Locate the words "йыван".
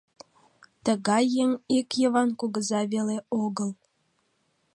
2.01-2.29